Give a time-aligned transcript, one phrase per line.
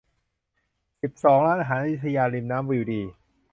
[1.01, 3.01] สิบสอง ร้านอาหารอยุธยา ริมน้ำ วิวดี